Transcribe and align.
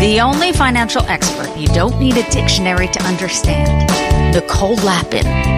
The 0.00 0.20
only 0.20 0.52
financial 0.52 1.02
expert 1.06 1.56
you 1.56 1.66
don't 1.68 1.98
need 1.98 2.16
a 2.16 2.30
dictionary 2.30 2.86
to 2.86 3.02
understand. 3.02 3.90
Nicole 4.32 4.76
Lapin. 4.76 5.57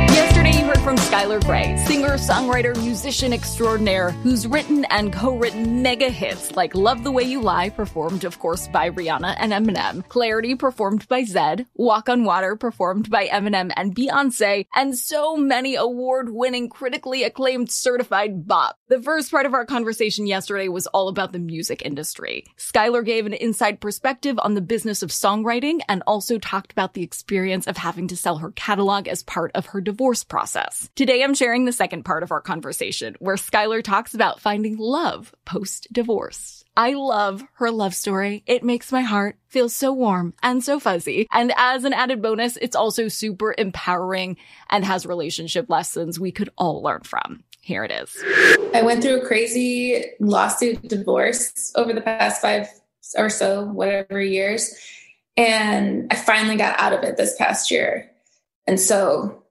From 0.91 0.99
Skylar 0.99 1.45
Grey, 1.45 1.77
singer, 1.87 2.15
songwriter, 2.15 2.77
musician 2.77 3.33
extraordinaire, 3.33 4.11
who's 4.25 4.49
written 4.49 4.85
and 4.87 5.13
co 5.13 5.37
written 5.37 5.83
mega 5.83 6.09
hits 6.11 6.57
like 6.57 6.75
Love 6.75 7.05
the 7.05 7.13
Way 7.13 7.23
You 7.23 7.41
Lie, 7.41 7.71
performed, 7.71 8.25
of 8.25 8.41
course, 8.41 8.67
by 8.67 8.91
Rihanna 8.91 9.37
and 9.39 9.53
Eminem, 9.53 10.09
Clarity, 10.09 10.57
performed 10.57 11.07
by 11.07 11.23
Zedd, 11.23 11.65
Walk 11.77 12.09
on 12.09 12.25
Water, 12.25 12.57
performed 12.57 13.09
by 13.09 13.29
Eminem 13.29 13.71
and 13.77 13.95
Beyonce, 13.95 14.67
and 14.75 14.99
so 14.99 15.37
many 15.37 15.77
award 15.77 16.31
winning, 16.31 16.69
critically 16.69 17.23
acclaimed 17.23 17.71
certified 17.71 18.49
bop. 18.49 18.77
The 18.89 19.01
first 19.01 19.31
part 19.31 19.47
of 19.47 19.55
our 19.55 19.67
conversation 19.67 20.27
yesterday 20.27 20.67
was 20.67 20.89
all 20.89 21.07
about 21.07 21.31
the 21.31 21.39
music 21.39 21.83
industry. 21.83 22.47
Skylar 22.59 23.05
gave 23.05 23.27
an 23.27 23.35
inside 23.35 23.81
perspective 23.81 24.41
on 24.43 24.55
the 24.55 24.61
business 24.61 25.05
of 25.05 25.11
songwriting 25.11 25.79
and 25.89 26.03
also 26.09 26.37
talked 26.39 26.73
about 26.73 26.95
the 26.95 27.05
experience 27.05 27.69
of 27.69 27.77
having 27.77 28.09
to 28.09 28.17
sell 28.17 28.39
her 28.39 28.51
catalog 28.51 29.07
as 29.07 29.23
part 29.23 29.53
of 29.55 29.67
her 29.67 29.81
divorce 29.81 30.25
process. 30.25 30.80
Today, 30.95 31.23
I'm 31.23 31.35
sharing 31.35 31.65
the 31.65 31.73
second 31.73 32.05
part 32.05 32.23
of 32.23 32.33
our 32.33 32.41
conversation 32.41 33.17
where 33.19 33.37
Skylar 33.37 33.83
talks 33.83 34.15
about 34.15 34.41
finding 34.41 34.77
love 34.77 35.35
post 35.45 35.87
divorce. 35.93 36.65
I 36.77 36.93
love 36.93 37.43
her 37.55 37.71
love 37.71 37.95
story. 37.95 38.43
It 38.47 38.63
makes 38.63 38.93
my 38.93 39.03
heart 39.03 39.37
feel 39.49 39.69
so 39.69 39.93
warm 39.93 40.35
and 40.43 40.63
so 40.65 40.79
fuzzy. 40.79 41.27
And 41.33 41.53
as 41.57 41.85
an 41.85 41.93
added 41.93 42.23
bonus, 42.23 42.57
it's 42.57 42.77
also 42.77 43.09
super 43.09 43.55
empowering 43.59 44.37
and 44.71 44.85
has 44.85 45.05
relationship 45.05 45.69
lessons 45.69 46.19
we 46.19 46.33
could 46.33 46.51
all 46.57 46.83
learn 46.83 47.03
from. 47.03 47.45
Here 47.61 47.85
it 47.85 47.91
is. 47.91 48.17
I 48.75 48.83
went 48.83 49.03
through 49.03 49.21
a 49.21 49.27
crazy 49.27 50.05
lawsuit 50.21 50.83
divorce 50.89 51.73
over 51.75 51.93
the 51.93 52.01
past 52.01 52.41
five 52.41 52.69
or 53.17 53.29
so, 53.29 53.65
whatever 53.65 54.21
years. 54.21 54.75
And 55.37 56.07
I 56.11 56.17
finally 56.17 56.57
got 56.57 56.79
out 56.81 56.93
of 56.93 57.03
it 57.03 57.17
this 57.17 57.37
past 57.37 57.71
year. 57.71 58.11
And 58.67 58.79
so 58.81 59.43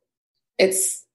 it's 0.57 1.05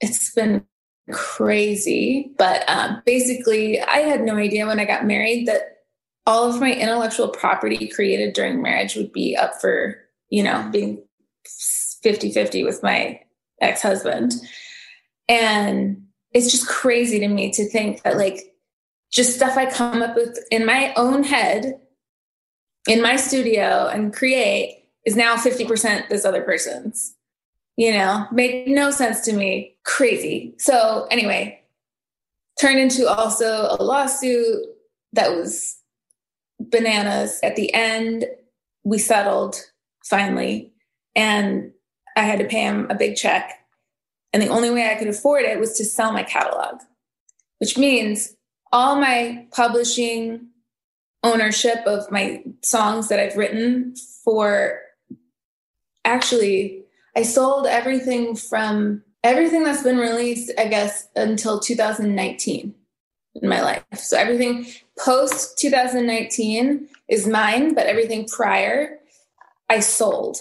it's 0.00 0.32
been 0.34 0.64
crazy. 1.10 2.32
But 2.38 2.68
um, 2.68 3.02
basically, 3.04 3.80
I 3.80 3.98
had 3.98 4.22
no 4.22 4.36
idea 4.36 4.66
when 4.66 4.80
I 4.80 4.84
got 4.84 5.06
married 5.06 5.46
that 5.46 5.78
all 6.26 6.48
of 6.48 6.60
my 6.60 6.72
intellectual 6.72 7.28
property 7.28 7.88
created 7.88 8.34
during 8.34 8.60
marriage 8.60 8.94
would 8.96 9.12
be 9.12 9.36
up 9.36 9.60
for, 9.60 9.96
you 10.28 10.42
know, 10.42 10.68
being 10.70 11.02
50 12.02 12.32
50 12.32 12.64
with 12.64 12.82
my 12.82 13.20
ex 13.60 13.82
husband. 13.82 14.34
And 15.28 16.04
it's 16.32 16.50
just 16.50 16.68
crazy 16.68 17.18
to 17.20 17.28
me 17.28 17.50
to 17.52 17.68
think 17.68 18.02
that, 18.02 18.16
like, 18.16 18.54
just 19.10 19.36
stuff 19.36 19.56
I 19.56 19.70
come 19.70 20.02
up 20.02 20.14
with 20.14 20.38
in 20.50 20.66
my 20.66 20.92
own 20.94 21.24
head, 21.24 21.80
in 22.86 23.00
my 23.00 23.16
studio, 23.16 23.88
and 23.88 24.12
create 24.12 24.84
is 25.06 25.16
now 25.16 25.36
50% 25.36 26.08
this 26.10 26.26
other 26.26 26.42
person's. 26.42 27.14
You 27.78 27.92
know, 27.92 28.26
made 28.32 28.66
no 28.66 28.90
sense 28.90 29.20
to 29.20 29.32
me. 29.32 29.76
Crazy. 29.84 30.52
So, 30.58 31.06
anyway, 31.12 31.62
turned 32.60 32.80
into 32.80 33.08
also 33.08 33.68
a 33.70 33.82
lawsuit 33.82 34.64
that 35.12 35.30
was 35.30 35.76
bananas. 36.58 37.38
At 37.44 37.54
the 37.54 37.72
end, 37.72 38.26
we 38.82 38.98
settled 38.98 39.56
finally, 40.04 40.72
and 41.14 41.70
I 42.16 42.22
had 42.22 42.40
to 42.40 42.46
pay 42.46 42.62
him 42.62 42.88
a 42.90 42.96
big 42.96 43.14
check. 43.14 43.52
And 44.32 44.42
the 44.42 44.48
only 44.48 44.70
way 44.70 44.90
I 44.90 44.96
could 44.96 45.08
afford 45.08 45.44
it 45.44 45.60
was 45.60 45.78
to 45.78 45.84
sell 45.84 46.12
my 46.12 46.24
catalog, 46.24 46.80
which 47.58 47.78
means 47.78 48.34
all 48.72 48.96
my 48.96 49.46
publishing 49.52 50.48
ownership 51.22 51.86
of 51.86 52.10
my 52.10 52.42
songs 52.64 53.06
that 53.06 53.20
I've 53.20 53.36
written 53.36 53.94
for 54.24 54.80
actually, 56.04 56.82
I 57.18 57.22
sold 57.22 57.66
everything 57.66 58.36
from 58.36 59.02
everything 59.24 59.64
that's 59.64 59.82
been 59.82 59.98
released, 59.98 60.52
I 60.56 60.68
guess, 60.68 61.08
until 61.16 61.58
2019 61.58 62.72
in 63.34 63.48
my 63.48 63.60
life. 63.60 63.82
So 63.96 64.16
everything 64.16 64.66
post 64.96 65.58
2019 65.58 66.88
is 67.08 67.26
mine, 67.26 67.74
but 67.74 67.86
everything 67.86 68.28
prior, 68.28 69.00
I 69.68 69.80
sold. 69.80 70.36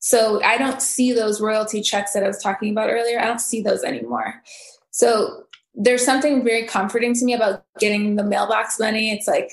So 0.00 0.42
I 0.44 0.58
don't 0.58 0.82
see 0.82 1.14
those 1.14 1.40
royalty 1.40 1.80
checks 1.80 2.12
that 2.12 2.22
I 2.22 2.28
was 2.28 2.42
talking 2.42 2.72
about 2.72 2.90
earlier. 2.90 3.18
I 3.18 3.24
don't 3.24 3.40
see 3.40 3.62
those 3.62 3.82
anymore. 3.82 4.42
So 4.90 5.44
there's 5.74 6.04
something 6.04 6.44
very 6.44 6.66
comforting 6.66 7.14
to 7.14 7.24
me 7.24 7.32
about 7.32 7.64
getting 7.78 8.16
the 8.16 8.24
mailbox 8.24 8.78
money. 8.78 9.12
It's 9.12 9.26
like 9.26 9.50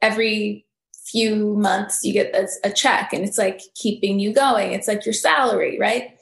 every 0.00 0.64
few 1.10 1.56
months 1.56 2.04
you 2.04 2.12
get 2.12 2.34
a, 2.34 2.48
a 2.68 2.72
check 2.72 3.12
and 3.12 3.24
it's 3.24 3.38
like 3.38 3.60
keeping 3.74 4.18
you 4.18 4.32
going. 4.32 4.72
It's 4.72 4.88
like 4.88 5.04
your 5.04 5.12
salary, 5.12 5.78
right? 5.78 6.16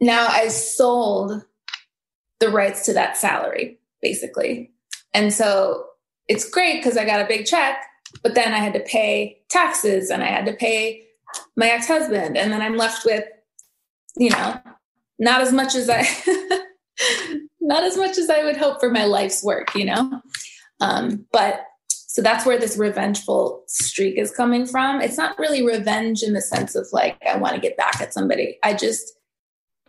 Now 0.00 0.26
I 0.26 0.48
sold 0.48 1.44
the 2.40 2.50
rights 2.50 2.84
to 2.86 2.92
that 2.94 3.16
salary, 3.16 3.78
basically. 4.00 4.70
And 5.14 5.32
so 5.32 5.86
it's 6.28 6.48
great 6.48 6.78
because 6.78 6.96
I 6.96 7.04
got 7.04 7.20
a 7.20 7.26
big 7.26 7.46
check, 7.46 7.84
but 8.22 8.34
then 8.34 8.52
I 8.52 8.58
had 8.58 8.74
to 8.74 8.80
pay 8.80 9.40
taxes 9.48 10.10
and 10.10 10.22
I 10.22 10.26
had 10.26 10.46
to 10.46 10.52
pay 10.52 11.04
my 11.56 11.68
ex 11.68 11.88
husband. 11.88 12.36
And 12.36 12.52
then 12.52 12.62
I'm 12.62 12.76
left 12.76 13.04
with, 13.04 13.24
you 14.16 14.30
know, 14.30 14.60
not 15.18 15.40
as 15.40 15.52
much 15.52 15.74
as 15.74 15.90
I. 15.90 16.06
not 17.60 17.82
as 17.82 17.96
much 17.96 18.16
as 18.16 18.30
I 18.30 18.44
would 18.44 18.56
hope 18.56 18.80
for 18.80 18.90
my 18.90 19.04
life's 19.04 19.44
work, 19.44 19.74
you 19.74 19.84
know? 19.84 20.22
Um, 20.80 21.26
but 21.32 21.60
so 22.08 22.22
that's 22.22 22.46
where 22.46 22.58
this 22.58 22.78
revengeful 22.78 23.64
streak 23.66 24.16
is 24.16 24.30
coming 24.30 24.64
from. 24.64 25.02
It's 25.02 25.18
not 25.18 25.38
really 25.38 25.64
revenge 25.64 26.22
in 26.22 26.32
the 26.32 26.40
sense 26.40 26.74
of 26.74 26.88
like, 26.90 27.18
I 27.28 27.36
want 27.36 27.54
to 27.54 27.60
get 27.60 27.76
back 27.76 28.00
at 28.00 28.14
somebody. 28.14 28.58
I 28.64 28.72
just, 28.72 29.12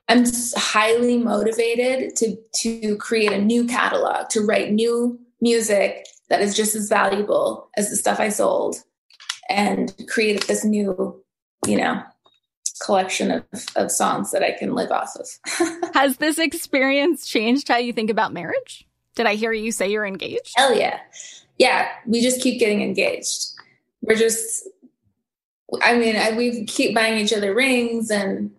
I'm 0.10 0.25
highly 0.57 1.18
motivated 1.18 2.18
to, 2.18 2.36
to 2.62 2.98
create 2.98 3.31
a 3.31 3.42
new 3.42 3.66
catalog, 3.66 4.27
to 4.31 4.42
write 4.42 4.74
new 4.74 5.18
music 5.39 6.06
that 6.27 6.42
is 6.42 6.57
just 6.57 6.75
as 6.75 6.89
valuable 6.89 7.69
as 7.77 7.89
the 7.89 7.95
stuff 7.95 8.19
I 8.19 8.27
sold 8.27 8.75
and 9.50 9.94
create 10.10 10.45
this 10.45 10.66
new, 10.66 11.24
you 11.66 11.77
know, 11.77 12.04
collection 12.83 13.31
of, 13.31 13.45
of 13.77 13.92
songs 13.92 14.31
that 14.31 14.44
I 14.44 14.51
can 14.51 14.75
live 14.75 14.92
off 14.92 15.16
of. 15.16 15.94
Has 15.94 16.18
this 16.18 16.38
experience 16.38 17.25
changed 17.25 17.69
how 17.69 17.77
you 17.77 17.94
think 17.94 18.10
about 18.10 18.33
marriage? 18.33 18.86
Did 19.16 19.25
I 19.25 19.36
hear 19.36 19.54
you 19.54 19.71
say 19.71 19.89
you're 19.89 20.06
engaged? 20.06 20.54
Hell 20.57 20.77
yeah. 20.77 21.00
Yeah, 21.59 21.89
we 22.07 22.21
just 22.21 22.41
keep 22.41 22.59
getting 22.59 22.81
engaged. 22.81 23.47
We're 24.01 24.15
just, 24.15 24.67
I 25.81 25.95
mean, 25.97 26.15
I, 26.15 26.31
we 26.35 26.65
keep 26.65 26.95
buying 26.95 27.17
each 27.19 27.33
other 27.33 27.53
rings 27.53 28.09
and 28.09 28.50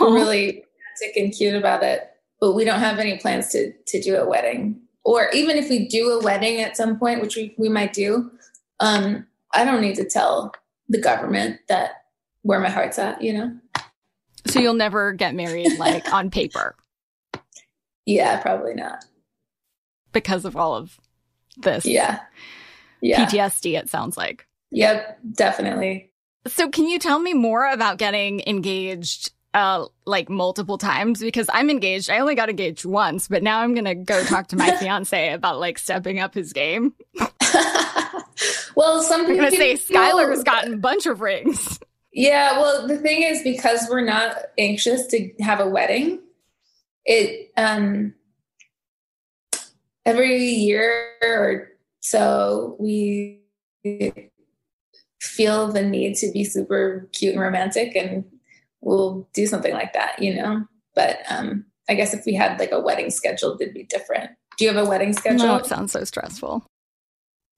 we're 0.00 0.14
really 0.14 0.46
romantic 0.46 1.16
and 1.16 1.32
cute 1.32 1.54
about 1.54 1.82
it, 1.82 2.10
but 2.40 2.54
we 2.54 2.64
don't 2.64 2.80
have 2.80 2.98
any 2.98 3.18
plans 3.18 3.48
to, 3.50 3.72
to 3.86 4.00
do 4.00 4.16
a 4.16 4.28
wedding 4.28 4.80
or 5.04 5.30
even 5.32 5.56
if 5.56 5.68
we 5.68 5.88
do 5.88 6.10
a 6.10 6.22
wedding 6.22 6.60
at 6.60 6.76
some 6.76 6.98
point, 6.98 7.20
which 7.20 7.36
we, 7.36 7.54
we 7.58 7.68
might 7.68 7.92
do, 7.92 8.30
um, 8.80 9.26
I 9.54 9.64
don't 9.64 9.80
need 9.80 9.96
to 9.96 10.04
tell 10.08 10.52
the 10.88 11.00
government 11.00 11.60
that 11.68 12.04
where 12.42 12.60
my 12.60 12.68
heart's 12.68 12.98
at, 12.98 13.22
you 13.22 13.32
know? 13.32 13.56
So 14.46 14.60
you'll 14.60 14.74
never 14.74 15.12
get 15.12 15.34
married 15.34 15.78
like 15.78 16.10
on 16.12 16.30
paper 16.30 16.74
Yeah, 18.06 18.40
probably 18.40 18.74
not. 18.74 19.04
because 20.12 20.44
of 20.44 20.56
all 20.56 20.74
of 20.74 20.98
this 21.56 21.84
Yeah. 21.86 22.20
Yeah. 23.00 23.26
PTSD, 23.26 23.78
it 23.78 23.88
sounds 23.88 24.16
like. 24.16 24.46
Yep, 24.70 25.18
definitely. 25.32 26.12
So 26.46 26.68
can 26.70 26.86
you 26.88 26.98
tell 26.98 27.18
me 27.18 27.34
more 27.34 27.66
about 27.70 27.98
getting 27.98 28.42
engaged 28.46 29.32
uh 29.52 29.84
like 30.06 30.28
multiple 30.30 30.78
times 30.78 31.20
because 31.20 31.50
I'm 31.52 31.70
engaged. 31.70 32.08
I 32.08 32.20
only 32.20 32.34
got 32.36 32.48
engaged 32.50 32.84
once, 32.84 33.26
but 33.26 33.42
now 33.42 33.60
I'm 33.60 33.74
going 33.74 33.84
to 33.84 33.96
go 33.96 34.22
talk 34.24 34.46
to 34.48 34.56
my 34.56 34.76
fiance 34.76 35.32
about 35.32 35.58
like 35.58 35.76
stepping 35.78 36.20
up 36.20 36.34
his 36.34 36.52
game. 36.52 36.94
well, 38.76 39.02
some 39.02 39.22
I'm 39.22 39.26
people 39.26 39.36
going 39.36 39.50
to 39.50 39.56
say 39.56 39.76
people- 39.76 39.96
Skylar's 40.00 40.44
gotten 40.44 40.74
a 40.74 40.76
bunch 40.78 41.06
of 41.06 41.20
rings. 41.20 41.78
Yeah, 42.12 42.60
well, 42.60 42.86
the 42.88 42.98
thing 42.98 43.22
is 43.22 43.42
because 43.42 43.86
we're 43.90 44.04
not 44.04 44.36
anxious 44.58 45.06
to 45.08 45.30
have 45.40 45.60
a 45.60 45.68
wedding, 45.68 46.20
it 47.04 47.50
um 47.56 48.14
every 50.10 50.36
year 50.44 51.08
or 51.22 51.68
so 52.00 52.76
we 52.78 53.40
feel 55.20 55.68
the 55.68 55.82
need 55.82 56.16
to 56.16 56.30
be 56.32 56.44
super 56.44 57.08
cute 57.12 57.32
and 57.34 57.40
romantic 57.42 57.94
and 57.94 58.24
we'll 58.80 59.28
do 59.34 59.46
something 59.46 59.72
like 59.74 59.92
that, 59.92 60.20
you 60.22 60.34
know? 60.34 60.64
But 60.94 61.18
um 61.28 61.64
I 61.88 61.94
guess 61.94 62.14
if 62.14 62.24
we 62.24 62.34
had 62.34 62.58
like 62.58 62.72
a 62.72 62.80
wedding 62.80 63.10
scheduled 63.10 63.60
it'd 63.60 63.74
be 63.74 63.84
different. 63.84 64.30
Do 64.58 64.64
you 64.64 64.72
have 64.72 64.84
a 64.84 64.88
wedding 64.88 65.12
schedule? 65.12 65.46
No, 65.46 65.56
it 65.56 65.66
sounds 65.66 65.92
so 65.92 66.04
stressful. 66.04 66.64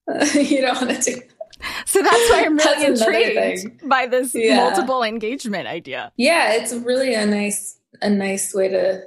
you 0.34 0.60
don't 0.60 0.80
want 0.80 1.02
to 1.02 1.12
do 1.14 1.20
So 1.86 2.02
that's 2.02 2.30
why 2.30 2.42
I'm 2.44 2.56
really 2.66 2.86
intrigued 2.86 3.88
by 3.88 4.06
this 4.06 4.34
Yeah. 4.34 4.56
multiple 4.56 5.02
engagement 5.04 5.68
idea. 5.68 6.12
Yeah, 6.16 6.52
it's 6.54 6.72
really 6.72 7.14
a 7.14 7.24
nice 7.26 7.78
a 8.00 8.10
nice 8.10 8.52
way 8.52 8.68
to 8.68 9.02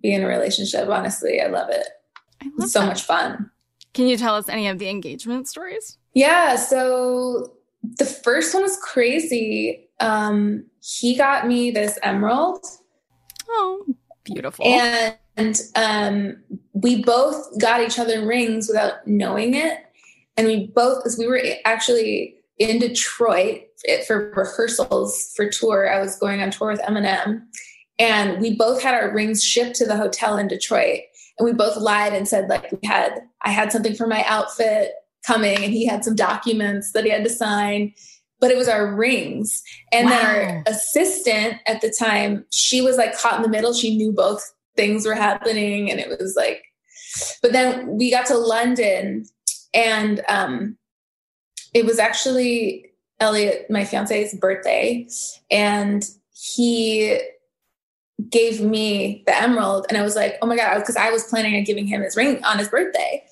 be 0.00 0.14
in 0.14 0.22
a 0.22 0.26
relationship, 0.26 0.88
honestly. 0.88 1.40
I 1.40 1.48
love 1.48 1.68
it. 1.70 1.86
So 2.66 2.80
that. 2.80 2.86
much 2.86 3.02
fun. 3.02 3.50
Can 3.94 4.06
you 4.06 4.16
tell 4.16 4.34
us 4.36 4.48
any 4.48 4.68
of 4.68 4.78
the 4.78 4.88
engagement 4.88 5.48
stories? 5.48 5.98
Yeah, 6.14 6.56
so 6.56 7.52
the 7.82 8.04
first 8.06 8.54
one 8.54 8.62
was 8.62 8.78
crazy. 8.78 9.88
Um 10.00 10.66
he 10.80 11.16
got 11.16 11.46
me 11.46 11.70
this 11.70 11.98
emerald 12.02 12.64
Oh, 13.48 13.84
beautiful. 14.24 14.64
and 14.66 15.60
um 15.76 16.42
we 16.72 17.02
both 17.02 17.58
got 17.60 17.80
each 17.82 17.98
other 17.98 18.24
rings 18.26 18.68
without 18.68 19.06
knowing 19.06 19.54
it. 19.54 19.78
And 20.36 20.46
we 20.46 20.66
both 20.68 20.98
because 20.98 21.18
we 21.18 21.26
were 21.26 21.40
actually 21.64 22.36
in 22.58 22.78
Detroit 22.78 23.62
for 24.06 24.30
rehearsals 24.36 25.32
for 25.36 25.48
tour. 25.48 25.92
I 25.92 26.00
was 26.00 26.16
going 26.16 26.42
on 26.42 26.50
tour 26.50 26.70
with 26.70 26.80
Eminem 26.80 27.42
and 27.98 28.40
we 28.40 28.54
both 28.56 28.82
had 28.82 28.94
our 28.94 29.12
rings 29.12 29.42
shipped 29.44 29.76
to 29.76 29.86
the 29.86 29.96
hotel 29.96 30.36
in 30.38 30.48
Detroit. 30.48 31.00
And 31.38 31.46
we 31.46 31.52
both 31.52 31.76
lied 31.76 32.12
and 32.12 32.28
said 32.28 32.48
like 32.48 32.70
we 32.72 32.86
had 32.86 33.22
I 33.42 33.50
had 33.50 33.72
something 33.72 33.94
for 33.94 34.06
my 34.06 34.24
outfit 34.26 34.92
coming 35.26 35.56
and 35.62 35.72
he 35.72 35.86
had 35.86 36.04
some 36.04 36.14
documents 36.14 36.92
that 36.92 37.04
he 37.04 37.10
had 37.10 37.24
to 37.24 37.30
sign, 37.30 37.94
but 38.40 38.50
it 38.50 38.56
was 38.56 38.68
our 38.68 38.94
rings. 38.94 39.62
And 39.92 40.10
then 40.10 40.26
our 40.26 40.64
assistant 40.66 41.58
at 41.66 41.80
the 41.80 41.94
time, 41.96 42.44
she 42.50 42.80
was 42.80 42.96
like 42.96 43.16
caught 43.16 43.36
in 43.36 43.42
the 43.42 43.48
middle. 43.48 43.72
She 43.72 43.96
knew 43.96 44.12
both 44.12 44.42
things 44.76 45.06
were 45.06 45.14
happening 45.14 45.90
and 45.90 46.00
it 46.00 46.08
was 46.08 46.34
like 46.36 46.62
but 47.42 47.52
then 47.52 47.98
we 47.98 48.10
got 48.10 48.24
to 48.26 48.38
London 48.38 49.26
and 49.74 50.22
um 50.28 50.78
it 51.74 51.86
was 51.86 51.98
actually 51.98 52.92
Elliot, 53.22 53.66
my 53.70 53.84
fiance's 53.84 54.34
birthday, 54.34 55.06
and 55.50 56.04
he 56.34 57.18
gave 58.30 58.60
me 58.60 59.22
the 59.26 59.36
emerald 59.40 59.86
and 59.88 59.98
I 59.98 60.02
was 60.02 60.16
like, 60.16 60.36
oh 60.42 60.46
my 60.46 60.56
God, 60.56 60.78
because 60.78 60.96
I 60.96 61.10
was 61.10 61.24
planning 61.24 61.56
on 61.56 61.64
giving 61.64 61.86
him 61.86 62.02
his 62.02 62.16
ring 62.16 62.42
on 62.44 62.58
his 62.58 62.68
birthday. 62.68 63.24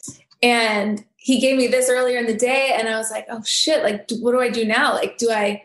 And 0.43 1.05
he 1.17 1.39
gave 1.39 1.57
me 1.57 1.67
this 1.67 1.91
earlier 1.91 2.19
in 2.19 2.27
the 2.27 2.35
day, 2.35 2.75
and 2.75 2.89
I 2.89 2.97
was 2.97 3.11
like, 3.11 3.27
oh 3.31 3.43
shit, 3.45 3.83
like 3.83 4.09
what 4.21 4.33
do 4.33 4.41
I 4.41 4.49
do 4.49 4.65
now? 4.65 4.95
Like, 4.95 5.19
do 5.19 5.31
I 5.31 5.63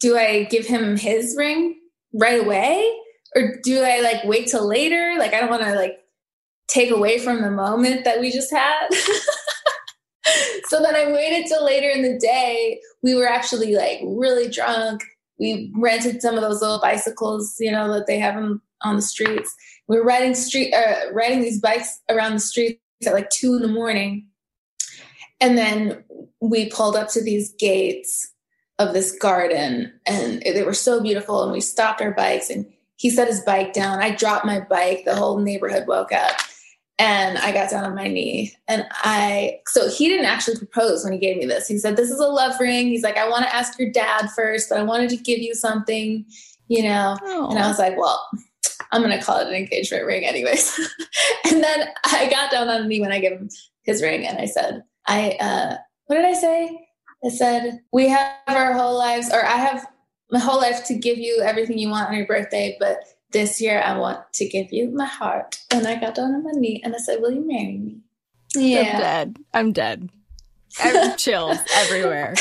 do 0.00 0.16
I 0.16 0.44
give 0.44 0.66
him 0.66 0.96
his 0.96 1.36
ring 1.36 1.78
right 2.14 2.40
away? 2.42 2.90
Or 3.36 3.58
do 3.62 3.82
I 3.82 4.00
like 4.00 4.24
wait 4.24 4.48
till 4.48 4.66
later? 4.66 5.16
Like 5.18 5.34
I 5.34 5.40
don't 5.40 5.50
want 5.50 5.62
to 5.62 5.74
like 5.74 5.98
take 6.68 6.90
away 6.90 7.18
from 7.18 7.42
the 7.42 7.50
moment 7.50 8.04
that 8.04 8.20
we 8.20 8.30
just 8.30 8.50
had. 8.50 8.88
so 10.68 10.80
then 10.80 10.94
I 10.94 11.12
waited 11.12 11.46
till 11.46 11.64
later 11.64 11.90
in 11.90 12.02
the 12.02 12.18
day. 12.18 12.80
We 13.02 13.14
were 13.14 13.28
actually 13.28 13.74
like 13.74 14.00
really 14.02 14.48
drunk. 14.48 15.02
We 15.38 15.72
rented 15.76 16.20
some 16.22 16.34
of 16.34 16.40
those 16.40 16.60
little 16.60 16.80
bicycles, 16.80 17.56
you 17.58 17.70
know, 17.70 17.92
that 17.92 18.06
they 18.06 18.18
have 18.18 18.34
them 18.34 18.62
on 18.82 18.96
the 18.96 19.02
streets. 19.02 19.54
We 19.86 19.96
were 19.96 20.04
riding 20.04 20.34
street, 20.34 20.72
uh, 20.72 21.12
riding 21.12 21.40
these 21.40 21.60
bikes 21.60 22.00
around 22.08 22.34
the 22.34 22.40
streets 22.40 22.80
at 23.06 23.14
like 23.14 23.30
two 23.30 23.54
in 23.54 23.62
the 23.62 23.68
morning, 23.68 24.26
and 25.40 25.56
then 25.56 26.04
we 26.40 26.68
pulled 26.70 26.96
up 26.96 27.08
to 27.10 27.22
these 27.22 27.52
gates 27.54 28.32
of 28.78 28.92
this 28.92 29.12
garden, 29.12 29.92
and 30.06 30.42
they 30.42 30.62
were 30.62 30.74
so 30.74 31.00
beautiful. 31.00 31.42
And 31.42 31.52
we 31.52 31.60
stopped 31.60 32.00
our 32.00 32.12
bikes, 32.12 32.50
and 32.50 32.66
he 32.96 33.10
set 33.10 33.28
his 33.28 33.40
bike 33.40 33.72
down. 33.72 34.00
I 34.00 34.14
dropped 34.14 34.44
my 34.44 34.60
bike. 34.60 35.04
The 35.04 35.16
whole 35.16 35.38
neighborhood 35.38 35.86
woke 35.86 36.12
up 36.12 36.36
and 36.98 37.38
I 37.38 37.52
got 37.52 37.70
down 37.70 37.84
on 37.84 37.94
my 37.94 38.08
knee. 38.08 38.52
And 38.66 38.84
I, 38.90 39.60
so 39.68 39.88
he 39.88 40.08
didn't 40.08 40.26
actually 40.26 40.56
propose 40.56 41.04
when 41.04 41.12
he 41.12 41.18
gave 41.18 41.36
me 41.36 41.46
this. 41.46 41.68
He 41.68 41.78
said, 41.78 41.96
This 41.96 42.10
is 42.10 42.18
a 42.18 42.26
love 42.26 42.58
ring. 42.60 42.88
He's 42.88 43.04
like, 43.04 43.16
I 43.16 43.28
want 43.28 43.44
to 43.44 43.54
ask 43.54 43.78
your 43.78 43.90
dad 43.90 44.28
first, 44.34 44.68
but 44.68 44.78
I 44.78 44.82
wanted 44.82 45.10
to 45.10 45.16
give 45.16 45.38
you 45.38 45.54
something, 45.54 46.24
you 46.66 46.82
know? 46.82 47.16
And 47.50 47.58
I 47.58 47.68
was 47.68 47.78
like, 47.78 47.96
Well, 47.96 48.26
I'm 48.90 49.02
going 49.02 49.16
to 49.16 49.24
call 49.24 49.38
it 49.38 49.48
an 49.48 49.54
engagement 49.54 50.06
ring, 50.06 50.24
anyways. 50.24 50.76
and 51.50 51.62
then 51.62 51.88
I 52.04 52.28
got 52.30 52.50
down 52.50 52.68
on 52.68 52.82
my 52.82 52.88
knee 52.88 53.00
when 53.00 53.12
I 53.12 53.20
gave 53.20 53.32
him 53.32 53.48
his 53.82 54.02
ring 54.02 54.26
and 54.26 54.38
I 54.38 54.46
said, 54.46 54.82
I, 55.06 55.36
uh, 55.40 55.76
what 56.06 56.16
did 56.16 56.24
I 56.24 56.34
say? 56.34 56.88
I 57.24 57.28
said, 57.28 57.80
We 57.92 58.08
have 58.08 58.32
our 58.48 58.72
whole 58.72 58.98
lives, 58.98 59.30
or 59.32 59.44
I 59.44 59.56
have 59.56 59.86
my 60.30 60.38
whole 60.38 60.60
life 60.60 60.84
to 60.86 60.94
give 60.94 61.18
you 61.18 61.42
everything 61.42 61.78
you 61.78 61.90
want 61.90 62.08
on 62.08 62.16
your 62.16 62.26
birthday, 62.26 62.76
but 62.80 62.98
this 63.32 63.60
year 63.60 63.80
I 63.80 63.98
want 63.98 64.20
to 64.34 64.48
give 64.48 64.72
you 64.72 64.90
my 64.90 65.06
heart. 65.06 65.58
And 65.70 65.86
I 65.86 65.96
got 65.96 66.14
down 66.14 66.34
on 66.34 66.44
my 66.44 66.52
knee 66.52 66.80
and 66.84 66.94
I 66.94 66.98
said, 66.98 67.20
Will 67.20 67.32
you 67.32 67.46
marry 67.46 67.78
me? 67.78 67.98
Yeah. 68.54 68.80
I'm 68.80 69.00
dead. 69.00 69.36
I'm 69.54 69.72
dead. 69.72 70.10
I 70.78 70.88
have 70.88 71.16
chills 71.16 71.58
everywhere, 71.74 72.34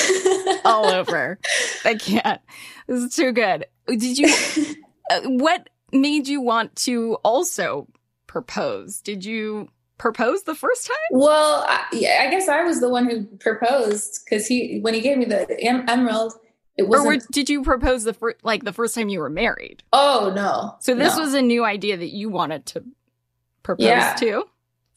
all 0.66 0.86
over. 0.86 1.40
I 1.86 1.96
can't. 1.96 2.42
This 2.88 3.04
is 3.04 3.16
too 3.16 3.32
good. 3.32 3.66
Did 3.88 4.18
you? 4.18 4.28
uh, 5.10 5.22
what 5.24 5.70
made 5.92 6.28
you 6.28 6.42
want 6.42 6.76
to 6.78 7.16
also 7.24 7.88
propose? 8.28 9.02
Did 9.02 9.26
you 9.26 9.70
propose 9.98 10.44
the 10.44 10.56
first 10.56 10.88
time? 10.88 10.96
well, 11.12 11.66
I, 11.68 11.86
yeah, 11.92 12.24
I 12.26 12.30
guess 12.30 12.48
I 12.48 12.64
was 12.64 12.80
the 12.80 12.90
one 12.90 13.10
who 13.10 13.26
proposed 13.38 14.22
because 14.24 14.46
he, 14.46 14.80
when 14.82 14.94
he 14.94 15.02
gave 15.02 15.18
me 15.18 15.26
the 15.26 15.60
em- 15.62 15.86
emerald, 15.88 16.34
it 16.78 16.84
Or 16.84 16.88
wasn't. 16.88 17.08
were, 17.08 17.28
did 17.32 17.50
you 17.50 17.64
propose 17.64 18.04
the 18.04 18.14
first, 18.14 18.38
like 18.44 18.64
the 18.64 18.74
first 18.74 18.94
time 18.96 19.10
you 19.10 19.20
were 19.20 19.30
married? 19.30 19.84
oh, 19.94 20.32
no. 20.36 20.76
So 20.80 20.94
this 20.96 21.16
No. 21.16 21.24
was 21.24 21.34
a 21.34 21.42
new 21.42 21.66
idea 21.66 21.98
that 21.98 22.14
you 22.14 22.30
wanted 22.30 22.66
to 22.68 22.84
propose 23.64 23.86
Yeah. 23.86 24.14
to. 24.20 24.44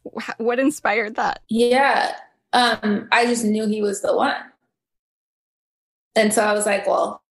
Wh- 0.05 0.39
What 0.41 0.59
inspired 0.59 1.17
that? 1.17 1.41
Yeah. 1.49 2.15
Um, 2.53 3.09
I 3.13 3.27
just 3.27 3.45
knew 3.45 3.67
he 3.67 3.81
was 3.83 4.03
the 4.03 4.15
one. 4.17 4.35
And 6.17 6.33
so 6.35 6.43
I 6.45 6.53
was 6.53 6.67
like, 6.67 6.87
well, 6.87 7.23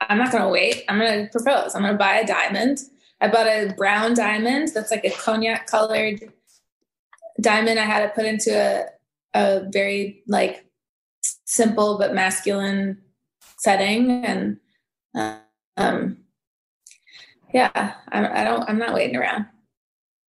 I'm 0.00 0.18
not 0.18 0.30
going 0.32 0.42
to 0.44 0.48
wait. 0.50 0.84
I'm 0.88 0.98
going 0.98 1.26
to 1.26 1.30
propose. 1.32 1.74
I'm 1.74 1.82
going 1.82 1.94
to 1.94 1.98
buy 1.98 2.16
a 2.16 2.26
diamond. 2.26 2.78
I 3.20 3.28
bought 3.28 3.46
a 3.46 3.74
brown 3.76 4.14
diamond 4.14 4.68
that's 4.74 4.90
like 4.90 5.04
a 5.04 5.10
cognac 5.10 5.66
colored 5.66 6.32
diamond. 7.40 7.78
I 7.78 7.84
had 7.84 8.02
it 8.04 8.14
put 8.14 8.24
into 8.24 8.50
a, 8.54 8.86
a 9.34 9.68
very 9.70 10.22
like 10.26 10.64
simple 11.50 11.98
but 11.98 12.14
masculine 12.14 12.96
setting. 13.58 14.24
And 14.24 14.58
um, 15.76 16.18
yeah, 17.52 17.70
I, 17.74 18.40
I 18.40 18.44
don't, 18.44 18.68
I'm 18.68 18.78
not 18.78 18.94
waiting 18.94 19.16
around. 19.16 19.46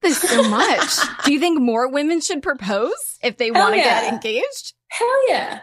There's 0.02 0.18
so 0.18 0.50
much. 0.50 0.98
Do 1.24 1.32
you 1.32 1.40
think 1.40 1.62
more 1.62 1.88
women 1.88 2.22
should 2.22 2.42
propose 2.42 3.20
if 3.22 3.38
they 3.38 3.52
want 3.52 3.76
to 3.76 3.82
get 3.82 4.12
engaged? 4.12 4.74
Hell 4.90 5.30
yeah. 5.30 5.60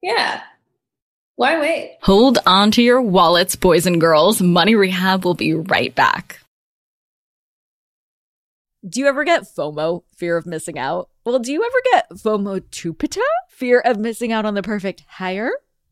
Yeah. 0.00 0.42
Why 1.34 1.60
wait? 1.60 1.98
Hold 2.02 2.38
on 2.46 2.70
to 2.72 2.82
your 2.82 3.02
wallets, 3.02 3.56
boys 3.56 3.84
and 3.84 4.00
girls. 4.00 4.40
Money 4.40 4.76
Rehab 4.76 5.24
will 5.24 5.34
be 5.34 5.54
right 5.54 5.92
back. 5.92 6.38
Do 8.88 9.00
you 9.00 9.08
ever 9.08 9.24
get 9.24 9.42
FOMO, 9.42 10.04
fear 10.16 10.36
of 10.36 10.46
missing 10.46 10.78
out? 10.78 11.10
Well, 11.28 11.38
do 11.38 11.52
you 11.52 11.62
ever 11.62 11.82
get 11.92 12.18
FOMO 12.22 12.60
tupita, 12.70 13.20
fear 13.50 13.80
of 13.80 13.98
missing 13.98 14.32
out 14.32 14.46
on 14.46 14.54
the 14.54 14.62
perfect 14.62 15.04
hire? 15.06 15.50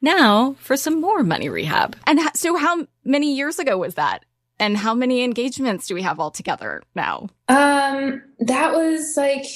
Now 0.00 0.54
for 0.58 0.76
some 0.76 1.00
more 1.00 1.22
money 1.22 1.48
rehab. 1.48 1.96
And 2.06 2.20
so, 2.34 2.56
how 2.56 2.86
many 3.04 3.34
years 3.34 3.58
ago 3.58 3.78
was 3.78 3.94
that? 3.94 4.24
And 4.60 4.76
how 4.76 4.94
many 4.94 5.22
engagements 5.22 5.86
do 5.86 5.94
we 5.94 6.02
have 6.02 6.18
all 6.18 6.30
together 6.30 6.82
now? 6.94 7.28
Um, 7.48 8.22
that 8.40 8.72
was 8.72 9.14
like 9.16 9.46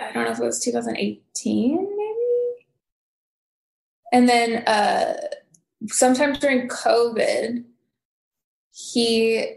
I 0.00 0.12
don't 0.12 0.24
know 0.24 0.30
if 0.30 0.40
it 0.40 0.44
was 0.44 0.60
2018, 0.60 1.76
maybe. 1.76 2.66
And 4.12 4.28
then 4.28 4.64
uh, 4.66 5.16
sometime 5.86 6.32
during 6.34 6.68
COVID, 6.68 7.64
he 8.72 9.56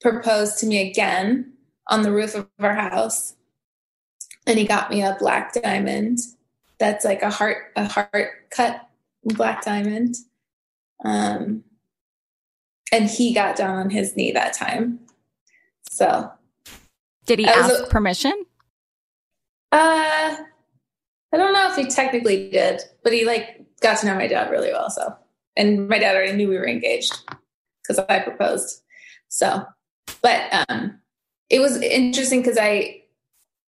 proposed 0.00 0.58
to 0.58 0.66
me 0.66 0.90
again 0.90 1.52
on 1.88 2.02
the 2.02 2.12
roof 2.12 2.34
of 2.34 2.48
our 2.58 2.74
house, 2.74 3.36
and 4.46 4.58
he 4.58 4.66
got 4.66 4.90
me 4.90 5.02
a 5.02 5.16
black 5.20 5.54
diamond 5.54 6.18
that's 6.80 7.04
like 7.04 7.22
a 7.22 7.30
heart 7.30 7.72
a 7.76 7.86
heart 7.86 8.50
cut 8.50 8.88
black 9.24 9.64
diamond. 9.64 10.16
Um, 11.04 11.62
and 12.90 13.08
he 13.08 13.32
got 13.32 13.54
down 13.54 13.76
on 13.76 13.90
his 13.90 14.16
knee 14.16 14.32
that 14.32 14.54
time. 14.54 14.98
So, 15.88 16.32
did 17.26 17.38
he 17.38 17.46
ask 17.46 17.84
a, 17.84 17.86
permission? 17.86 18.32
Uh, 19.70 20.36
I 21.32 21.36
don't 21.36 21.52
know 21.52 21.70
if 21.70 21.76
he 21.76 21.84
technically 21.86 22.50
did, 22.50 22.80
but 23.04 23.12
he 23.12 23.24
like 23.24 23.64
got 23.80 23.98
to 23.98 24.06
know 24.06 24.16
my 24.16 24.26
dad 24.26 24.50
really 24.50 24.72
well. 24.72 24.90
So, 24.90 25.14
and 25.56 25.88
my 25.88 25.98
dad 25.98 26.16
already 26.16 26.32
knew 26.32 26.48
we 26.48 26.58
were 26.58 26.66
engaged 26.66 27.12
because 27.82 28.04
I 28.08 28.18
proposed. 28.20 28.82
So, 29.28 29.64
but 30.22 30.66
um, 30.68 30.98
it 31.48 31.60
was 31.60 31.80
interesting 31.80 32.40
because 32.40 32.58
I 32.58 32.99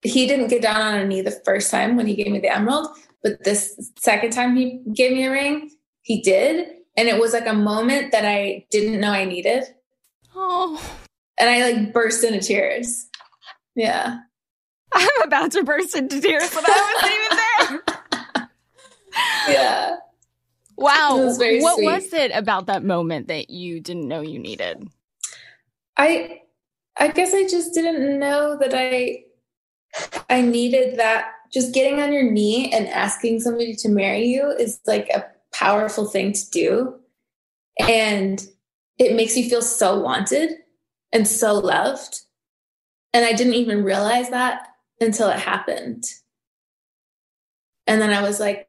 he 0.02 0.26
didn't 0.26 0.48
get 0.48 0.62
down 0.62 0.80
on 0.80 0.94
a 1.00 1.06
knee 1.06 1.20
the 1.20 1.40
first 1.44 1.70
time 1.70 1.96
when 1.96 2.06
he 2.06 2.14
gave 2.14 2.32
me 2.32 2.40
the 2.40 2.54
emerald, 2.54 2.88
but 3.22 3.44
this 3.44 3.90
second 3.98 4.32
time 4.32 4.56
he 4.56 4.82
gave 4.92 5.12
me 5.12 5.26
a 5.26 5.30
ring, 5.30 5.70
he 6.02 6.20
did. 6.20 6.68
And 6.96 7.08
it 7.08 7.18
was 7.18 7.32
like 7.32 7.46
a 7.46 7.54
moment 7.54 8.12
that 8.12 8.24
I 8.24 8.66
didn't 8.70 9.00
know 9.00 9.12
I 9.12 9.24
needed. 9.24 9.64
Oh. 10.34 10.82
And 11.38 11.48
I 11.48 11.70
like 11.70 11.92
burst 11.92 12.24
into 12.24 12.40
tears. 12.40 13.06
Yeah. 13.74 14.18
I'm 14.92 15.22
about 15.22 15.52
to 15.52 15.64
burst 15.64 15.96
into 15.96 16.20
tears, 16.20 16.54
but 16.54 16.64
I 16.66 16.94
wasn't 16.94 17.80
even 17.80 17.82
there. 18.36 18.48
yeah. 19.48 19.96
Wow. 20.76 21.16
Was 21.18 21.38
what 21.38 21.76
sweet. 21.76 21.84
was 21.84 22.12
it 22.12 22.32
about 22.34 22.66
that 22.66 22.84
moment 22.84 23.28
that 23.28 23.48
you 23.48 23.80
didn't 23.80 24.08
know 24.08 24.20
you 24.20 24.38
needed? 24.38 24.86
I 25.96 26.40
I 26.98 27.08
guess 27.08 27.32
I 27.32 27.44
just 27.44 27.72
didn't 27.72 28.18
know 28.18 28.58
that 28.58 28.72
I 28.74 29.24
I 30.28 30.42
needed 30.42 30.98
that. 30.98 31.32
Just 31.52 31.74
getting 31.74 32.00
on 32.00 32.12
your 32.12 32.30
knee 32.30 32.72
and 32.72 32.88
asking 32.88 33.40
somebody 33.40 33.74
to 33.76 33.88
marry 33.88 34.26
you 34.26 34.50
is 34.50 34.80
like 34.86 35.08
a 35.10 35.26
powerful 35.52 36.06
thing 36.06 36.32
to 36.32 36.50
do. 36.50 36.94
And 37.86 38.42
it 38.98 39.14
makes 39.14 39.36
you 39.36 39.48
feel 39.48 39.62
so 39.62 40.00
wanted 40.00 40.50
and 41.12 41.28
so 41.28 41.54
loved. 41.54 42.20
And 43.12 43.24
I 43.24 43.32
didn't 43.32 43.54
even 43.54 43.84
realize 43.84 44.30
that 44.30 44.68
until 45.00 45.28
it 45.28 45.38
happened. 45.38 46.04
And 47.86 48.00
then 48.00 48.12
I 48.12 48.22
was 48.22 48.40
like, 48.40 48.68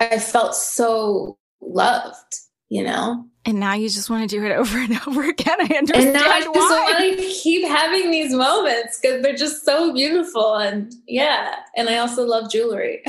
I 0.00 0.18
felt 0.18 0.54
so 0.54 1.38
loved, 1.60 2.36
you 2.68 2.82
know? 2.82 3.24
And 3.44 3.60
now 3.60 3.74
you 3.74 3.88
just 3.88 4.10
want 4.10 4.28
to 4.28 4.36
do 4.36 4.44
it 4.44 4.52
over 4.52 4.78
and 4.78 5.00
over 5.06 5.22
again. 5.28 5.56
I 5.60 5.76
understand. 5.76 5.92
And 6.08 6.12
now 6.12 6.28
I 6.28 6.40
just 6.40 6.54
why. 6.54 6.96
want 7.00 7.18
to 7.18 7.26
keep 7.28 7.66
having 7.66 8.10
these 8.10 8.32
moments 8.34 8.98
because 9.00 9.22
they're 9.22 9.36
just 9.36 9.64
so 9.64 9.92
beautiful. 9.92 10.56
And 10.56 10.92
yeah. 11.06 11.54
And 11.76 11.88
I 11.88 11.98
also 11.98 12.24
love 12.24 12.50
jewelry. 12.50 13.02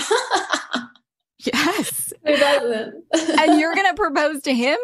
yes. 1.39 2.13
Who 2.25 2.35
doesn't? 2.35 3.03
and 3.39 3.59
you're 3.59 3.73
going 3.73 3.87
to 3.87 3.95
propose 3.95 4.43
to 4.43 4.53
him 4.53 4.77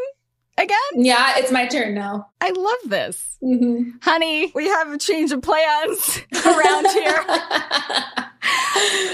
again? 0.57 0.77
Yeah, 0.95 1.37
it's 1.37 1.51
my 1.51 1.67
turn 1.67 1.93
now. 1.93 2.29
I 2.41 2.49
love 2.49 2.77
this. 2.85 3.37
Mm-hmm. 3.43 3.97
Honey, 4.01 4.51
we 4.55 4.67
have 4.67 4.91
a 4.91 4.97
change 4.97 5.31
of 5.31 5.43
plans 5.43 6.21
around 6.45 6.87
here. 6.87 7.25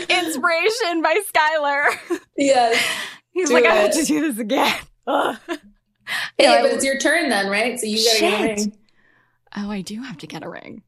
Inspiration 0.10 1.02
by 1.02 1.22
Skylar. 1.34 2.20
Yes. 2.38 2.82
He's 3.32 3.52
like, 3.52 3.66
it. 3.66 3.72
I 3.72 3.76
have 3.76 3.94
to 3.94 4.06
do 4.06 4.22
this 4.22 4.40
again. 4.40 4.80
Yeah, 6.40 6.62
but 6.62 6.72
it's 6.72 6.86
your 6.86 6.98
turn 6.98 7.30
then, 7.30 7.50
right? 7.50 7.80
So 7.80 7.86
you 7.86 7.98
gotta 7.98 8.18
Shit. 8.18 8.32
get 8.32 8.42
a 8.42 8.56
ring. 8.56 8.78
Oh, 9.58 9.72
I 9.72 9.82
do 9.82 10.02
have 10.02 10.18
to 10.20 10.28
get 10.28 10.44
a 10.44 10.50
ring. 10.50 10.84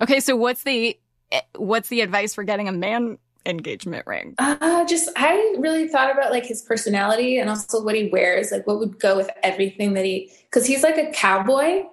Okay, 0.00 0.20
so 0.20 0.36
what's 0.36 0.62
the 0.62 0.98
eh, 1.32 1.40
what's 1.56 1.88
the 1.88 2.00
advice 2.00 2.34
for 2.34 2.44
getting 2.44 2.68
a 2.68 2.72
man 2.72 3.18
engagement 3.44 4.06
ring? 4.06 4.34
Uh, 4.38 4.84
just 4.86 5.10
I 5.16 5.54
really 5.58 5.88
thought 5.88 6.10
about 6.10 6.30
like 6.30 6.46
his 6.46 6.62
personality 6.62 7.38
and 7.38 7.50
also 7.50 7.82
what 7.82 7.94
he 7.94 8.08
wears, 8.08 8.52
like 8.52 8.66
what 8.66 8.78
would 8.78 8.98
go 8.98 9.16
with 9.16 9.30
everything 9.42 9.94
that 9.94 10.04
he 10.04 10.30
because 10.44 10.66
he's 10.66 10.82
like 10.82 10.98
a 10.98 11.10
cowboy, 11.12 11.84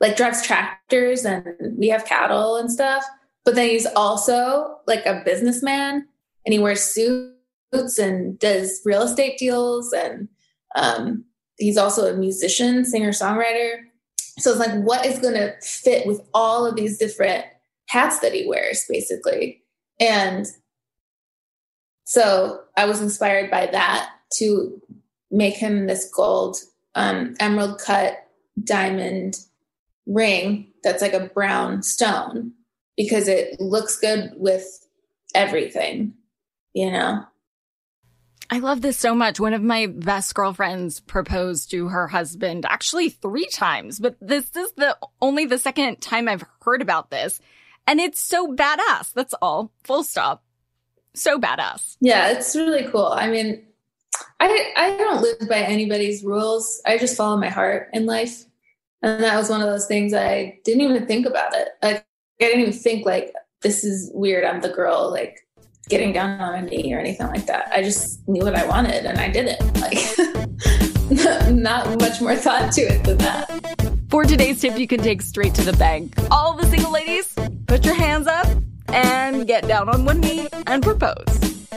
like 0.00 0.16
drives 0.16 0.42
tractors 0.42 1.24
and 1.24 1.56
we 1.78 1.88
have 1.88 2.04
cattle 2.04 2.56
and 2.56 2.70
stuff. 2.70 3.04
But 3.44 3.54
then 3.54 3.68
he's 3.68 3.86
also 3.86 4.78
like 4.86 5.04
a 5.06 5.22
businessman 5.24 6.06
and 6.44 6.52
he 6.52 6.58
wears 6.58 6.82
suits 6.82 7.33
and 7.98 8.38
does 8.38 8.80
real 8.84 9.02
estate 9.02 9.38
deals 9.38 9.92
and 9.92 10.28
um, 10.76 11.24
he's 11.58 11.76
also 11.76 12.12
a 12.12 12.16
musician, 12.16 12.84
singer, 12.84 13.10
songwriter. 13.10 13.76
So 14.38 14.50
it's 14.50 14.58
like, 14.58 14.82
what 14.82 15.06
is 15.06 15.18
going 15.20 15.34
to 15.34 15.54
fit 15.60 16.06
with 16.06 16.20
all 16.34 16.66
of 16.66 16.76
these 16.76 16.98
different 16.98 17.44
hats 17.88 18.18
that 18.20 18.34
he 18.34 18.46
wears, 18.46 18.84
basically? 18.88 19.62
And 20.00 20.46
so 22.04 22.60
I 22.76 22.86
was 22.86 23.00
inspired 23.00 23.50
by 23.50 23.66
that 23.66 24.10
to 24.38 24.80
make 25.30 25.54
him 25.54 25.86
this 25.86 26.10
gold 26.10 26.56
um, 26.94 27.34
emerald 27.40 27.80
cut 27.80 28.28
diamond 28.62 29.38
ring 30.06 30.72
that's 30.82 31.02
like 31.02 31.12
a 31.12 31.26
brown 31.26 31.82
stone 31.82 32.52
because 32.96 33.26
it 33.26 33.58
looks 33.60 33.98
good 33.98 34.32
with 34.36 34.86
everything, 35.34 36.14
you 36.72 36.90
know? 36.90 37.24
I 38.50 38.58
love 38.58 38.82
this 38.82 38.98
so 38.98 39.14
much. 39.14 39.40
One 39.40 39.54
of 39.54 39.62
my 39.62 39.86
best 39.86 40.34
girlfriends 40.34 41.00
proposed 41.00 41.70
to 41.70 41.88
her 41.88 42.06
husband 42.08 42.66
actually 42.68 43.08
three 43.08 43.46
times, 43.46 43.98
but 43.98 44.16
this 44.20 44.54
is 44.54 44.72
the 44.72 44.96
only 45.20 45.46
the 45.46 45.58
second 45.58 46.00
time 46.00 46.28
I've 46.28 46.44
heard 46.62 46.82
about 46.82 47.10
this. 47.10 47.40
And 47.86 48.00
it's 48.00 48.20
so 48.20 48.48
badass. 48.48 49.12
That's 49.12 49.34
all. 49.42 49.72
Full 49.84 50.04
stop. 50.04 50.42
So 51.14 51.38
badass. 51.38 51.96
Yeah, 52.00 52.30
it's 52.30 52.54
really 52.56 52.84
cool. 52.90 53.06
I 53.06 53.28
mean, 53.28 53.64
I 54.40 54.72
I 54.76 54.96
don't 54.96 55.22
live 55.22 55.48
by 55.48 55.58
anybody's 55.58 56.24
rules. 56.24 56.80
I 56.86 56.98
just 56.98 57.16
follow 57.16 57.36
my 57.36 57.48
heart 57.48 57.88
in 57.92 58.06
life. 58.06 58.44
And 59.02 59.22
that 59.22 59.36
was 59.36 59.50
one 59.50 59.60
of 59.60 59.68
those 59.68 59.86
things 59.86 60.14
I 60.14 60.58
didn't 60.64 60.82
even 60.82 61.06
think 61.06 61.26
about 61.26 61.54
it. 61.54 61.68
Like 61.82 61.96
I 62.40 62.44
didn't 62.44 62.60
even 62.60 62.72
think 62.72 63.06
like 63.06 63.32
this 63.62 63.84
is 63.84 64.10
weird. 64.14 64.44
I'm 64.44 64.60
the 64.60 64.70
girl 64.70 65.10
like 65.10 65.40
getting 65.88 66.12
down 66.12 66.40
on 66.40 66.54
a 66.54 66.62
knee 66.62 66.92
or 66.94 66.98
anything 66.98 67.26
like 67.28 67.46
that. 67.46 67.68
I 67.72 67.82
just 67.82 68.26
knew 68.28 68.42
what 68.42 68.54
I 68.54 68.66
wanted 68.66 69.06
and 69.06 69.18
I 69.18 69.28
did 69.28 69.46
it. 69.46 69.60
Like 69.80 71.50
not 71.50 72.00
much 72.00 72.20
more 72.20 72.36
thought 72.36 72.72
to 72.72 72.82
it 72.82 73.04
than 73.04 73.18
that. 73.18 73.50
For 74.10 74.24
today's 74.24 74.60
tip, 74.60 74.78
you 74.78 74.86
can 74.86 75.00
take 75.00 75.22
straight 75.22 75.54
to 75.54 75.62
the 75.62 75.72
bank. 75.74 76.14
All 76.30 76.54
the 76.54 76.66
single 76.66 76.92
ladies, 76.92 77.34
put 77.66 77.84
your 77.84 77.94
hands 77.94 78.26
up 78.26 78.46
and 78.88 79.46
get 79.46 79.66
down 79.66 79.88
on 79.88 80.04
one 80.04 80.20
knee 80.20 80.48
and 80.66 80.82
propose. 80.82 81.26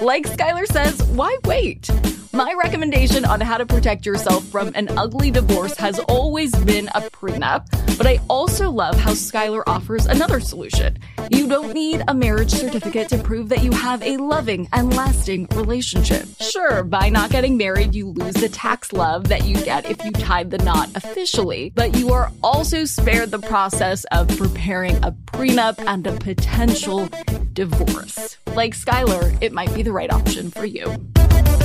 Like 0.02 0.26
Skylar 0.26 0.68
says, 0.68 1.02
why 1.04 1.36
wait? 1.46 1.90
My 2.34 2.54
recommendation 2.54 3.26
on 3.26 3.42
how 3.42 3.58
to 3.58 3.66
protect 3.66 4.06
yourself 4.06 4.44
from 4.46 4.72
an 4.76 4.90
ugly 4.98 5.32
divorce 5.32 5.76
has 5.78 6.00
always 6.00 6.52
been 6.64 6.88
a 6.90 7.02
prenup, 7.02 7.66
but 7.98 8.06
I 8.06 8.20
also 8.30 8.70
love 8.70 8.98
how 8.98 9.12
Skylar 9.12 9.64
offers 9.66 10.06
another 10.06 10.40
solution. 10.40 11.00
You 11.30 11.48
don't 11.48 11.74
need 11.74 12.04
a 12.08 12.14
marriage 12.14 12.52
certificate 12.52 13.10
to 13.10 13.18
prove 13.18 13.50
that 13.50 13.64
you 13.64 13.72
have 13.72 14.04
a 14.04 14.18
loving 14.18 14.68
and 14.74 14.96
lasting 14.96 15.48
relationship. 15.56 16.28
Sure, 16.40 16.84
by 16.84 17.10
not 17.10 17.32
getting 17.32 17.58
married, 17.58 17.96
you 17.96 18.08
lose 18.10 18.36
the 18.36 18.50
tax 18.50 18.94
love 18.94 19.30
that 19.30 19.46
you 19.46 19.56
get 19.64 19.90
if 19.90 20.04
you 20.04 20.12
tied 20.12 20.52
the 20.52 20.58
knot 20.60 20.90
officially, 20.96 21.72
but 21.76 21.96
you 21.96 22.12
are 22.12 22.32
also 22.44 22.86
spared 22.86 23.32
the 23.32 23.40
process 23.40 24.04
of 24.12 24.28
preparing 24.38 24.96
a 25.04 25.12
prenup 25.12 25.80
and 25.88 26.06
a 26.06 26.14
potential 26.14 27.10
divorce. 27.54 28.38
Like 28.48 28.74
Skylar, 28.74 29.36
it 29.42 29.54
might 29.54 29.74
be 29.74 29.82
the 29.82 29.92
right 29.94 30.12
option 30.12 30.52
for 30.52 30.66
you. 30.66 30.86